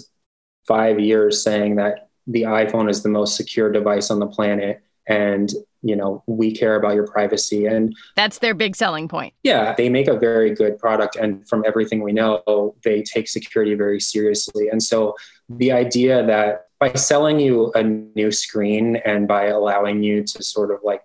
five 0.67 0.99
years 0.99 1.43
saying 1.43 1.75
that 1.75 2.04
the 2.27 2.43
iPhone 2.43 2.89
is 2.89 3.03
the 3.03 3.09
most 3.09 3.35
secure 3.35 3.71
device 3.71 4.09
on 4.09 4.19
the 4.19 4.27
planet 4.27 4.81
and 5.07 5.53
you 5.83 5.95
know 5.95 6.23
we 6.25 6.51
care 6.51 6.75
about 6.75 6.95
your 6.95 7.05
privacy 7.05 7.67
and 7.67 7.95
that's 8.15 8.39
their 8.39 8.53
big 8.53 8.75
selling 8.75 9.07
point. 9.07 9.33
Yeah 9.43 9.75
they 9.75 9.89
make 9.89 10.07
a 10.07 10.17
very 10.17 10.53
good 10.53 10.79
product 10.79 11.15
and 11.15 11.47
from 11.47 11.63
everything 11.65 12.01
we 12.01 12.11
know 12.11 12.75
they 12.83 13.03
take 13.03 13.27
security 13.27 13.75
very 13.75 13.99
seriously. 13.99 14.67
And 14.69 14.81
so 14.81 15.15
the 15.49 15.71
idea 15.71 16.25
that 16.25 16.67
by 16.79 16.93
selling 16.93 17.39
you 17.39 17.71
a 17.73 17.83
new 17.83 18.31
screen 18.31 18.97
and 18.97 19.27
by 19.27 19.45
allowing 19.45 20.03
you 20.03 20.23
to 20.23 20.43
sort 20.43 20.71
of 20.71 20.79
like 20.83 21.03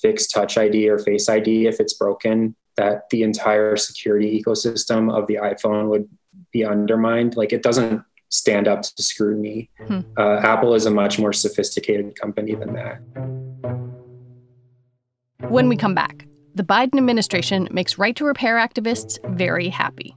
fix 0.00 0.26
touch 0.26 0.58
id 0.58 0.88
or 0.88 0.98
face 0.98 1.28
id 1.28 1.66
if 1.66 1.80
it's 1.80 1.94
broken 1.94 2.54
that 2.76 3.08
the 3.10 3.22
entire 3.22 3.76
security 3.76 4.42
ecosystem 4.42 5.12
of 5.12 5.26
the 5.26 5.36
iphone 5.36 5.88
would 5.88 6.08
be 6.52 6.64
undermined. 6.64 7.36
Like 7.36 7.52
it 7.52 7.62
doesn't 7.62 8.02
stand 8.28 8.68
up 8.68 8.82
to 8.82 9.02
scrutiny. 9.02 9.70
Hmm. 9.86 10.00
Uh, 10.16 10.40
Apple 10.42 10.74
is 10.74 10.86
a 10.86 10.90
much 10.90 11.18
more 11.18 11.32
sophisticated 11.32 12.18
company 12.18 12.54
than 12.54 12.74
that. 12.74 13.00
When 15.48 15.68
we 15.68 15.76
come 15.76 15.94
back, 15.94 16.26
the 16.54 16.64
Biden 16.64 16.96
administration 16.96 17.68
makes 17.70 17.98
right 17.98 18.16
to 18.16 18.24
repair 18.24 18.56
activists 18.56 19.18
very 19.36 19.68
happy. 19.68 20.16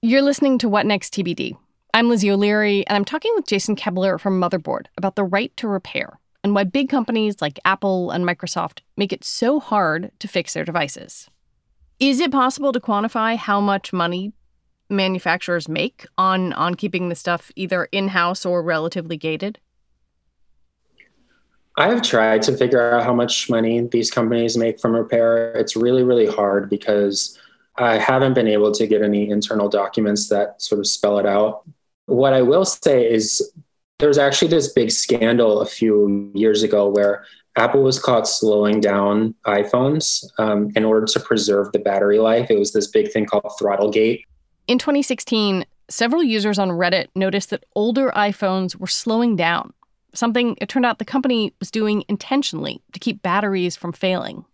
You're 0.00 0.22
listening 0.22 0.58
to 0.58 0.68
What 0.68 0.86
Next 0.86 1.12
TBD. 1.12 1.56
I'm 1.92 2.08
Lizzie 2.08 2.30
O'Leary, 2.30 2.86
and 2.86 2.94
I'm 2.94 3.04
talking 3.04 3.32
with 3.34 3.48
Jason 3.48 3.74
Koebler 3.74 4.20
from 4.20 4.40
Motherboard 4.40 4.86
about 4.96 5.16
the 5.16 5.24
right 5.24 5.52
to 5.56 5.66
repair 5.66 6.20
and 6.44 6.54
why 6.54 6.62
big 6.62 6.88
companies 6.88 7.42
like 7.42 7.58
Apple 7.64 8.12
and 8.12 8.24
Microsoft 8.24 8.82
make 8.96 9.12
it 9.12 9.24
so 9.24 9.58
hard 9.58 10.12
to 10.20 10.28
fix 10.28 10.54
their 10.54 10.64
devices. 10.64 11.28
Is 11.98 12.20
it 12.20 12.30
possible 12.30 12.70
to 12.70 12.78
quantify 12.78 13.36
how 13.36 13.60
much 13.60 13.92
money 13.92 14.32
manufacturers 14.88 15.68
make 15.68 16.06
on 16.16 16.52
on 16.52 16.76
keeping 16.76 17.08
the 17.08 17.16
stuff 17.16 17.50
either 17.56 17.86
in-house 17.90 18.46
or 18.46 18.62
relatively 18.62 19.16
gated? 19.16 19.58
I 21.76 21.88
have 21.88 22.02
tried 22.02 22.42
to 22.42 22.56
figure 22.56 22.94
out 22.94 23.02
how 23.02 23.14
much 23.14 23.50
money 23.50 23.80
these 23.80 24.12
companies 24.12 24.56
make 24.56 24.78
from 24.78 24.94
repair. 24.94 25.50
It's 25.54 25.74
really, 25.74 26.04
really 26.04 26.26
hard 26.26 26.70
because 26.70 27.36
I 27.78 27.98
haven't 27.98 28.34
been 28.34 28.48
able 28.48 28.72
to 28.72 28.86
get 28.86 29.02
any 29.02 29.30
internal 29.30 29.68
documents 29.68 30.28
that 30.28 30.60
sort 30.60 30.80
of 30.80 30.86
spell 30.86 31.18
it 31.18 31.26
out. 31.26 31.62
What 32.06 32.32
I 32.32 32.42
will 32.42 32.64
say 32.64 33.10
is 33.10 33.52
there 33.98 34.08
was 34.08 34.18
actually 34.18 34.48
this 34.48 34.72
big 34.72 34.90
scandal 34.90 35.60
a 35.60 35.66
few 35.66 36.30
years 36.34 36.62
ago 36.62 36.88
where 36.88 37.24
Apple 37.56 37.82
was 37.82 37.98
caught 37.98 38.28
slowing 38.28 38.80
down 38.80 39.34
iPhones 39.46 40.24
um, 40.38 40.70
in 40.76 40.84
order 40.84 41.06
to 41.06 41.20
preserve 41.20 41.72
the 41.72 41.78
battery 41.78 42.18
life. 42.18 42.50
It 42.50 42.58
was 42.58 42.72
this 42.72 42.86
big 42.86 43.12
thing 43.12 43.26
called 43.26 43.50
Throttlegate. 43.60 44.22
In 44.68 44.78
2016, 44.78 45.64
several 45.88 46.22
users 46.22 46.58
on 46.58 46.68
Reddit 46.70 47.08
noticed 47.14 47.50
that 47.50 47.64
older 47.74 48.10
iPhones 48.14 48.76
were 48.76 48.86
slowing 48.86 49.34
down, 49.34 49.72
something 50.14 50.56
it 50.60 50.68
turned 50.68 50.86
out 50.86 50.98
the 50.98 51.04
company 51.04 51.52
was 51.58 51.70
doing 51.70 52.04
intentionally 52.08 52.82
to 52.92 53.00
keep 53.00 53.22
batteries 53.22 53.76
from 53.76 53.92
failing. 53.92 54.44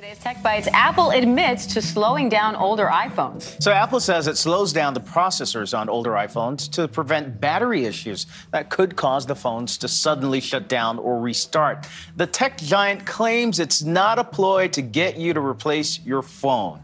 Today's 0.00 0.18
Tech 0.18 0.42
Bites, 0.42 0.66
Apple 0.72 1.10
admits 1.10 1.66
to 1.66 1.82
slowing 1.82 2.30
down 2.30 2.56
older 2.56 2.86
iPhones. 2.86 3.62
So 3.62 3.70
Apple 3.70 4.00
says 4.00 4.28
it 4.28 4.38
slows 4.38 4.72
down 4.72 4.94
the 4.94 5.00
processors 5.02 5.78
on 5.78 5.90
older 5.90 6.12
iPhones 6.12 6.70
to 6.70 6.88
prevent 6.88 7.38
battery 7.38 7.84
issues 7.84 8.24
that 8.50 8.70
could 8.70 8.96
cause 8.96 9.26
the 9.26 9.34
phones 9.34 9.76
to 9.76 9.88
suddenly 9.88 10.40
shut 10.40 10.70
down 10.70 10.98
or 10.98 11.20
restart. 11.20 11.86
The 12.16 12.26
tech 12.26 12.56
giant 12.56 13.04
claims 13.04 13.60
it's 13.60 13.82
not 13.82 14.18
a 14.18 14.24
ploy 14.24 14.68
to 14.68 14.80
get 14.80 15.18
you 15.18 15.34
to 15.34 15.40
replace 15.40 16.00
your 16.00 16.22
phone. 16.22 16.82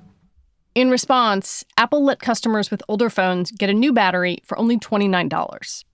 In 0.74 0.90
response, 0.90 1.64
Apple 1.78 2.04
let 2.04 2.20
customers 2.20 2.70
with 2.70 2.82
older 2.86 3.08
phones 3.08 3.50
get 3.50 3.70
a 3.70 3.72
new 3.72 3.94
battery 3.94 4.40
for 4.44 4.58
only 4.58 4.78
$29. 4.78 5.84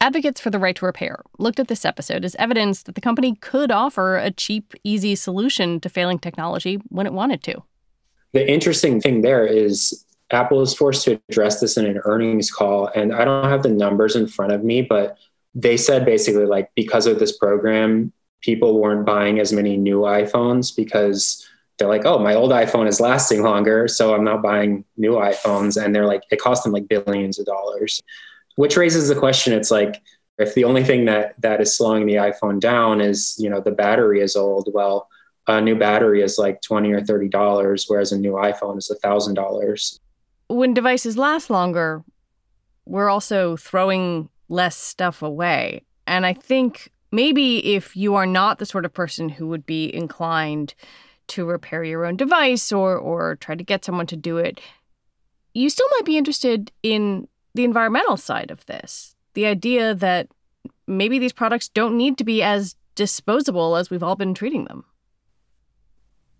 Advocates 0.00 0.40
for 0.40 0.50
the 0.50 0.58
right 0.58 0.76
to 0.76 0.84
repair 0.84 1.22
looked 1.38 1.58
at 1.58 1.68
this 1.68 1.84
episode 1.84 2.24
as 2.24 2.34
evidence 2.36 2.82
that 2.82 2.94
the 2.94 3.00
company 3.00 3.36
could 3.36 3.70
offer 3.70 4.16
a 4.16 4.30
cheap, 4.30 4.74
easy 4.84 5.14
solution 5.14 5.80
to 5.80 5.88
failing 5.88 6.18
technology 6.18 6.76
when 6.88 7.06
it 7.06 7.12
wanted 7.12 7.42
to. 7.44 7.62
The 8.32 8.50
interesting 8.50 9.00
thing 9.00 9.22
there 9.22 9.46
is 9.46 10.04
Apple 10.30 10.60
is 10.60 10.74
forced 10.74 11.04
to 11.04 11.20
address 11.28 11.60
this 11.60 11.76
in 11.76 11.86
an 11.86 12.00
earnings 12.04 12.50
call. 12.50 12.88
And 12.94 13.14
I 13.14 13.24
don't 13.24 13.48
have 13.48 13.62
the 13.62 13.68
numbers 13.68 14.16
in 14.16 14.26
front 14.26 14.52
of 14.52 14.64
me, 14.64 14.82
but 14.82 15.16
they 15.54 15.76
said 15.76 16.04
basically 16.04 16.46
like 16.46 16.70
because 16.74 17.06
of 17.06 17.18
this 17.18 17.36
program, 17.36 18.12
people 18.40 18.80
weren't 18.80 19.06
buying 19.06 19.38
as 19.38 19.52
many 19.52 19.76
new 19.76 20.00
iPhones 20.00 20.74
because 20.74 21.48
they're 21.78 21.88
like, 21.88 22.04
oh, 22.04 22.18
my 22.18 22.34
old 22.34 22.52
iPhone 22.52 22.86
is 22.86 23.00
lasting 23.00 23.42
longer, 23.42 23.88
so 23.88 24.14
I'm 24.14 24.24
not 24.24 24.42
buying 24.42 24.84
new 24.96 25.12
iPhones. 25.12 25.82
And 25.82 25.94
they're 25.94 26.06
like, 26.06 26.22
it 26.30 26.40
cost 26.40 26.62
them 26.62 26.72
like 26.72 26.88
billions 26.88 27.38
of 27.38 27.46
dollars, 27.46 28.02
which 28.56 28.76
raises 28.76 29.08
the 29.08 29.14
question. 29.14 29.52
It's 29.52 29.70
like, 29.70 30.00
if 30.38 30.54
the 30.54 30.64
only 30.64 30.82
thing 30.82 31.04
that 31.04 31.34
that 31.40 31.60
is 31.60 31.76
slowing 31.76 32.06
the 32.06 32.14
iPhone 32.14 32.58
down 32.58 33.00
is, 33.00 33.36
you 33.38 33.48
know, 33.48 33.60
the 33.60 33.70
battery 33.70 34.20
is 34.20 34.34
old, 34.36 34.68
well, 34.72 35.08
a 35.46 35.60
new 35.60 35.76
battery 35.76 36.22
is 36.22 36.38
like 36.38 36.60
twenty 36.60 36.92
or 36.92 37.00
thirty 37.00 37.28
dollars, 37.28 37.84
whereas 37.86 38.12
a 38.12 38.18
new 38.18 38.32
iPhone 38.32 38.78
is 38.78 38.90
a 38.90 38.96
thousand 38.96 39.34
dollars. 39.34 40.00
When 40.48 40.74
devices 40.74 41.16
last 41.16 41.50
longer, 41.50 42.02
we're 42.84 43.08
also 43.08 43.56
throwing 43.56 44.28
less 44.48 44.76
stuff 44.76 45.22
away. 45.22 45.82
And 46.06 46.26
I 46.26 46.34
think 46.34 46.90
maybe 47.12 47.74
if 47.74 47.96
you 47.96 48.14
are 48.14 48.26
not 48.26 48.58
the 48.58 48.66
sort 48.66 48.84
of 48.84 48.92
person 48.92 49.28
who 49.28 49.46
would 49.48 49.64
be 49.64 49.94
inclined 49.94 50.74
to 51.28 51.46
repair 51.46 51.84
your 51.84 52.04
own 52.04 52.16
device 52.16 52.72
or 52.72 52.96
or 52.96 53.36
try 53.36 53.54
to 53.54 53.64
get 53.64 53.84
someone 53.84 54.06
to 54.06 54.16
do 54.16 54.36
it, 54.38 54.60
you 55.54 55.70
still 55.70 55.88
might 55.92 56.04
be 56.04 56.18
interested 56.18 56.72
in 56.82 57.28
the 57.54 57.64
environmental 57.64 58.16
side 58.16 58.50
of 58.50 58.64
this. 58.66 59.14
The 59.34 59.46
idea 59.46 59.94
that 59.94 60.28
maybe 60.86 61.18
these 61.18 61.32
products 61.32 61.68
don't 61.68 61.96
need 61.96 62.18
to 62.18 62.24
be 62.24 62.42
as 62.42 62.76
disposable 62.94 63.76
as 63.76 63.90
we've 63.90 64.02
all 64.02 64.16
been 64.16 64.34
treating 64.34 64.64
them. 64.64 64.84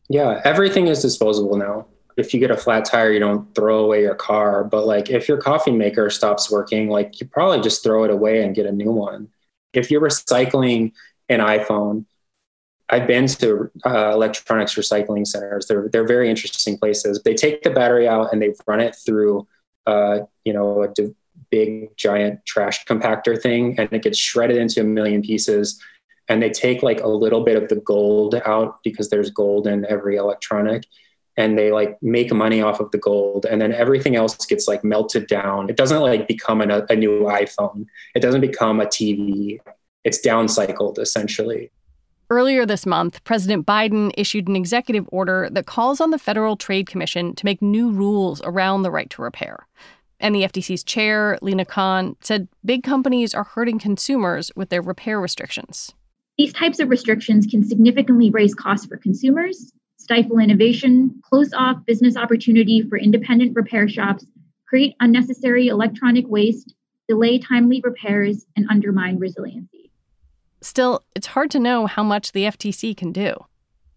Yeah, 0.09 0.40
everything 0.44 0.87
is 0.87 1.02
disposable 1.02 1.56
now. 1.56 1.87
If 2.16 2.33
you 2.33 2.38
get 2.38 2.50
a 2.50 2.56
flat 2.56 2.85
tire, 2.85 3.11
you 3.11 3.18
don't 3.18 3.52
throw 3.54 3.85
away 3.85 4.02
your 4.02 4.14
car. 4.14 4.62
But 4.62 4.87
like 4.87 5.11
if 5.11 5.28
your 5.28 5.38
coffee 5.38 5.73
maker 5.73 6.11
stops 6.11 6.50
working, 6.50 6.88
like 6.88 7.21
you 7.21 7.26
probably 7.26 7.61
just 7.61 7.83
throw 7.83 8.04
it 8.04 8.11
away 8.11 8.42
and 8.42 8.54
get 8.54 8.66
a 8.66 8.73
new 8.73 8.92
one. 8.92 9.28
If 9.73 9.90
you're 9.90 10.00
recycling 10.00 10.92
an 11.28 11.40
iPhone, 11.40 12.04
I've 12.88 13.06
been 13.06 13.26
to 13.26 13.71
uh, 13.85 14.12
electronics 14.12 14.75
recycling 14.75 15.26
centers. 15.26 15.66
They're 15.66 15.88
they're 15.88 16.06
very 16.06 16.28
interesting 16.28 16.78
places. 16.78 17.21
They 17.25 17.35
take 17.35 17.62
the 17.62 17.71
battery 17.71 18.06
out 18.06 18.33
and 18.33 18.40
they 18.40 18.54
run 18.66 18.80
it 18.80 18.94
through, 18.94 19.49
uh, 19.86 20.20
you 20.44 20.52
know, 20.52 20.82
a 20.82 20.92
big 21.50 21.96
giant 21.96 22.44
trash 22.46 22.84
compactor 22.84 23.40
thing, 23.40 23.78
and 23.78 23.88
it 23.92 24.02
gets 24.02 24.18
shredded 24.18 24.56
into 24.56 24.80
a 24.80 24.84
million 24.84 25.22
pieces. 25.22 25.80
And 26.28 26.42
they 26.42 26.50
take 26.50 26.82
like 26.82 27.00
a 27.00 27.08
little 27.08 27.44
bit 27.44 27.62
of 27.62 27.68
the 27.68 27.76
gold 27.76 28.34
out 28.46 28.82
because 28.82 29.10
there's 29.10 29.30
gold 29.30 29.66
in 29.66 29.84
every 29.86 30.16
electronic, 30.16 30.84
and 31.36 31.58
they 31.58 31.70
like 31.70 31.98
make 32.02 32.32
money 32.32 32.62
off 32.62 32.80
of 32.80 32.90
the 32.92 32.98
gold, 32.98 33.44
and 33.46 33.60
then 33.60 33.72
everything 33.72 34.16
else 34.16 34.34
gets 34.46 34.66
like 34.66 34.84
melted 34.84 35.26
down. 35.26 35.68
It 35.68 35.76
doesn't 35.76 36.00
like 36.00 36.26
become 36.26 36.60
a, 36.62 36.86
a 36.88 36.96
new 36.96 37.24
iPhone. 37.24 37.86
It 38.14 38.20
doesn't 38.20 38.40
become 38.40 38.80
a 38.80 38.86
TV. 38.86 39.58
It's 40.02 40.24
downcycled 40.24 40.98
essentially. 40.98 41.70
Earlier 42.34 42.66
this 42.66 42.84
month, 42.84 43.22
President 43.22 43.64
Biden 43.64 44.10
issued 44.16 44.48
an 44.48 44.56
executive 44.56 45.08
order 45.12 45.48
that 45.52 45.66
calls 45.66 46.00
on 46.00 46.10
the 46.10 46.18
Federal 46.18 46.56
Trade 46.56 46.88
Commission 46.88 47.32
to 47.36 47.44
make 47.44 47.62
new 47.62 47.92
rules 47.92 48.42
around 48.42 48.82
the 48.82 48.90
right 48.90 49.08
to 49.10 49.22
repair. 49.22 49.68
And 50.18 50.34
the 50.34 50.42
FTC's 50.42 50.82
chair, 50.82 51.38
Lina 51.42 51.64
Khan, 51.64 52.16
said 52.22 52.48
big 52.64 52.82
companies 52.82 53.34
are 53.34 53.44
hurting 53.44 53.78
consumers 53.78 54.50
with 54.56 54.70
their 54.70 54.82
repair 54.82 55.20
restrictions. 55.20 55.94
These 56.36 56.52
types 56.52 56.80
of 56.80 56.88
restrictions 56.88 57.46
can 57.46 57.62
significantly 57.64 58.30
raise 58.30 58.52
costs 58.52 58.86
for 58.86 58.96
consumers, 58.96 59.72
stifle 59.96 60.40
innovation, 60.40 61.22
close 61.22 61.52
off 61.52 61.86
business 61.86 62.16
opportunity 62.16 62.82
for 62.82 62.98
independent 62.98 63.54
repair 63.54 63.88
shops, 63.88 64.26
create 64.66 64.96
unnecessary 64.98 65.68
electronic 65.68 66.26
waste, 66.26 66.74
delay 67.08 67.38
timely 67.38 67.80
repairs, 67.84 68.44
and 68.56 68.66
undermine 68.68 69.20
resiliency. 69.20 69.74
Still, 70.64 71.04
it's 71.14 71.26
hard 71.26 71.50
to 71.50 71.58
know 71.58 71.86
how 71.86 72.02
much 72.02 72.32
the 72.32 72.45
FTC 72.45 72.97
can 72.97 73.12
do. 73.12 73.34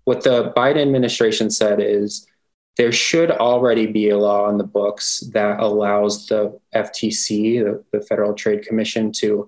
What 0.04 0.24
the 0.24 0.52
Biden 0.56 0.82
administration 0.82 1.50
said 1.50 1.80
is 1.82 2.28
there 2.76 2.92
should 2.92 3.32
already 3.32 3.88
be 3.88 4.10
a 4.10 4.18
law 4.18 4.46
on 4.46 4.58
the 4.58 4.66
books 4.66 5.22
that 5.34 5.62
allows 5.62 6.28
the 6.28 6.60
FTC, 6.76 7.64
the, 7.64 7.84
the 7.92 8.06
Federal 8.06 8.34
Trade 8.34 8.66
Commission, 8.66 9.14
to 9.14 9.48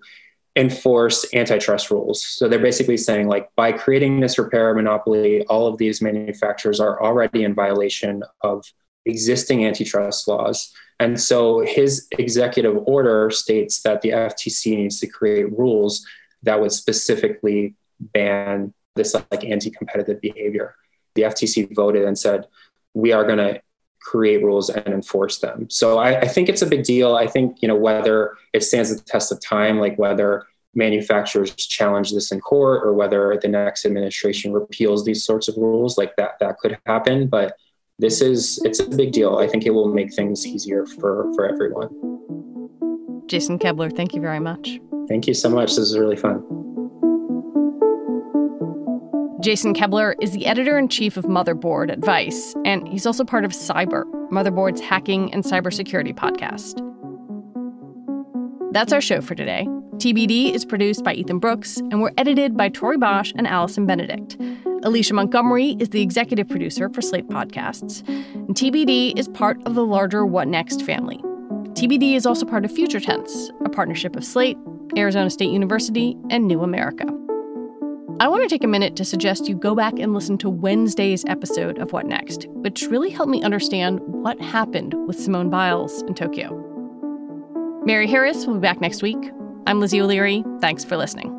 enforce 0.56 1.26
antitrust 1.34 1.92
rules. 1.92 2.26
So 2.26 2.48
they're 2.48 2.58
basically 2.58 2.98
saying, 2.98 3.28
like, 3.28 3.50
by 3.56 3.74
creating 3.74 4.22
this 4.22 4.40
repair 4.40 4.74
monopoly, 4.74 5.46
all 5.48 5.68
of 5.68 5.78
these 5.78 6.02
manufacturers 6.02 6.80
are 6.80 7.02
already 7.04 7.44
in 7.44 7.54
violation 7.54 8.24
of 8.42 8.66
existing 9.06 9.66
antitrust 9.66 10.28
laws. 10.28 10.74
And 11.00 11.20
so 11.20 11.62
his 11.62 12.08
executive 12.12 12.78
order 12.86 13.30
states 13.30 13.82
that 13.82 14.02
the 14.02 14.10
FTC 14.10 14.78
needs 14.78 15.00
to 15.02 15.08
create 15.08 15.58
rules 15.58 16.06
that 16.44 16.60
would 16.60 16.72
specifically 16.72 17.76
ban 18.00 18.74
this 18.96 19.14
like 19.14 19.44
anti-competitive 19.44 20.22
behavior. 20.22 20.76
The 21.16 21.24
FTC 21.24 21.74
voted 21.74 22.06
and 22.06 22.18
said, 22.18 22.48
we 22.94 23.12
are 23.12 23.24
going 23.26 23.38
to 23.38 23.62
create 24.02 24.44
rules 24.44 24.70
and 24.70 24.88
enforce 24.88 25.40
them. 25.40 25.70
So 25.70 25.98
I, 26.00 26.22
I, 26.22 26.28
think 26.28 26.50
it's 26.50 26.62
a 26.62 26.66
big 26.66 26.84
deal. 26.84 27.16
I 27.16 27.28
think, 27.28 27.62
you 27.62 27.68
know, 27.68 27.76
whether 27.76 28.36
it 28.54 28.64
stands 28.64 28.96
the 28.96 29.02
test 29.04 29.32
of 29.32 29.42
time, 29.42 29.80
like 29.80 29.98
whether 29.98 30.48
manufacturers 30.74 31.54
challenge 31.54 32.12
this 32.12 32.32
in 32.32 32.40
court 32.40 32.84
or 32.84 32.94
whether 32.94 33.38
the 33.42 33.48
next 33.48 33.86
administration 33.86 34.54
repeals 34.54 35.04
these 35.04 35.26
sorts 35.26 35.48
of 35.48 35.58
rules, 35.58 35.98
like 35.98 36.16
that, 36.16 36.40
that 36.40 36.58
could 36.58 36.78
happen. 36.86 37.28
But 37.28 37.56
this 38.00 38.22
is, 38.22 38.62
it's 38.64 38.80
a 38.80 38.88
big 38.88 39.12
deal. 39.12 39.38
I 39.38 39.48
think 39.48 39.66
it 39.66 39.72
will 39.72 39.94
make 39.94 40.14
things 40.14 40.48
easier 40.48 40.86
for, 40.86 41.32
for 41.36 41.46
everyone. 41.46 41.90
Jason 43.28 43.60
Koebler, 43.60 43.96
thank 43.96 44.16
you 44.16 44.22
very 44.22 44.40
much. 44.40 44.80
Thank 45.10 45.28
you 45.28 45.34
so 45.34 45.50
much. 45.50 45.70
This 45.76 45.80
is 45.80 45.98
really 45.98 46.16
fun. 46.16 46.44
Jason 49.42 49.74
Koebler 49.74 50.16
is 50.22 50.32
the 50.32 50.46
editor 50.46 50.78
in 50.78 50.88
chief 50.88 51.18
of 51.18 51.26
Motherboard 51.26 51.92
at 51.92 52.00
Vice, 52.00 52.56
and 52.66 52.88
he's 52.88 53.06
also 53.06 53.24
part 53.24 53.44
of 53.44 53.52
Cyber, 53.52 54.04
Motherboard's 54.32 54.82
hacking 54.82 55.34
and 55.34 55.44
cybersecurity 55.44 56.14
podcast. 56.14 56.86
That's 58.72 58.94
our 58.94 59.02
show 59.02 59.22
for 59.22 59.36
today. 59.36 59.66
TBD 59.96 60.54
is 60.54 60.64
produced 60.64 61.04
by 61.04 61.14
Ethan 61.14 61.40
Brooks, 61.40 61.78
and 61.78 62.02
we're 62.02 62.12
edited 62.18 62.56
by 62.56 62.70
Tori 62.70 62.98
Bosch 62.98 63.34
and 63.36 63.48
Allison 63.48 63.86
Benedict. 63.86 64.38
Alicia 64.84 65.14
Montgomery 65.14 65.76
is 65.80 65.90
the 65.90 66.02
executive 66.02 66.48
producer 66.48 66.90
for 66.90 67.02
Slate 67.02 67.28
Podcasts. 67.30 68.08
And 68.08 68.56
TBD 68.56 69.18
is 69.18 69.28
part 69.30 69.58
of 69.66 69.74
the 69.74 69.86
larger 69.86 70.26
What 70.26 70.48
Next 70.48 70.84
family. 70.84 71.18
TBD 71.74 72.16
is 72.16 72.26
also 72.26 72.46
part 72.46 72.64
of 72.64 72.72
Future 72.72 73.00
Tense, 73.00 73.52
a 73.66 73.70
partnership 73.70 74.16
of 74.16 74.24
Slate, 74.24 74.58
Arizona 74.98 75.30
State 75.30 75.52
University, 75.52 76.18
and 76.30 76.48
New 76.48 76.62
America. 76.64 77.06
I 78.22 78.28
want 78.28 78.44
to 78.44 78.50
take 78.50 78.66
a 78.66 78.68
minute 78.68 78.98
to 78.98 79.06
suggest 79.06 79.48
you 79.48 79.56
go 79.56 79.74
back 79.74 79.98
and 79.98 80.14
listen 80.14 80.38
to 80.40 80.50
Wednesday's 80.50 81.24
episode 81.26 81.80
of 81.80 81.94
What 81.94 82.06
Next, 82.06 82.48
which 82.50 82.84
really 82.84 83.10
helped 83.10 83.32
me 83.32 83.42
understand 83.42 84.02
what 84.02 84.42
happened 84.42 84.94
with 85.08 85.18
Simone 85.18 85.50
Biles 85.50 86.02
in 86.02 86.16
Tokyo. 86.16 86.66
Mary 87.86 88.08
Harris 88.08 88.46
will 88.46 88.56
be 88.56 88.60
back 88.60 88.82
next 88.82 89.02
week. 89.02 89.32
I'm 89.68 89.80
Lizzie 89.80 90.02
O'Leary. 90.02 90.44
Thanks 90.60 90.84
for 90.84 90.98
listening. 90.98 91.39